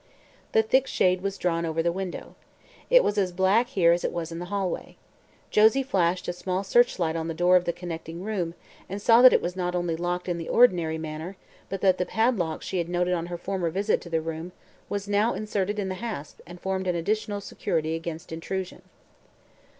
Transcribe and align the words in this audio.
The 0.53 0.63
thick 0.63 0.87
shade 0.87 1.21
was 1.21 1.37
drawn 1.37 1.63
over 1.63 1.83
the 1.83 1.91
window. 1.91 2.33
It 2.89 3.03
was 3.03 3.19
as 3.19 3.31
black 3.31 3.67
here 3.67 3.91
as 3.91 4.03
it 4.03 4.11
was 4.11 4.31
in 4.31 4.39
the 4.39 4.45
hallway. 4.45 4.97
Josie 5.51 5.83
flashed 5.83 6.27
a 6.27 6.33
small 6.33 6.63
searchlight 6.63 7.15
on 7.15 7.27
the 7.27 7.35
door 7.35 7.55
of 7.55 7.65
the 7.65 7.71
connecting 7.71 8.23
room 8.23 8.55
and 8.89 8.99
saw 8.99 9.21
that 9.21 9.31
it 9.31 9.43
was 9.43 9.55
not 9.55 9.75
only 9.75 9.95
locked 9.95 10.27
in 10.27 10.39
the 10.39 10.49
ordinary 10.49 10.97
manner 10.97 11.37
but 11.69 11.81
that 11.81 11.99
the 11.99 12.05
padlock 12.07 12.63
she 12.63 12.79
had 12.79 12.89
noted 12.89 13.13
on 13.13 13.27
her 13.27 13.37
former 13.37 13.69
visit 13.69 14.01
to 14.01 14.09
the 14.09 14.21
room 14.21 14.53
was 14.89 15.07
now 15.07 15.35
inserted 15.35 15.77
in 15.77 15.89
the 15.89 15.93
hasp 16.01 16.39
and 16.47 16.59
formed 16.61 16.87
an 16.87 16.95
additional 16.95 17.39
security 17.39 17.93
against 17.93 18.31
intrusion. 18.31 18.81